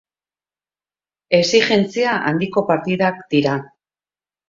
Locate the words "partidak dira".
2.73-3.63